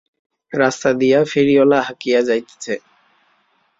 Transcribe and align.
রাস্তা 0.51 0.89
দিয়া 0.93 1.19
ফেরিওয়ালা 1.25 1.79
হাঁকিয়া 1.81 2.19
যাইতেছে। 2.21 2.73